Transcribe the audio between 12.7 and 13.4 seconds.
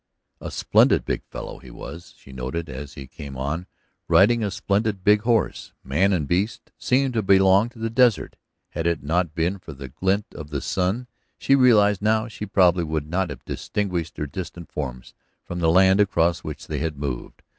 would not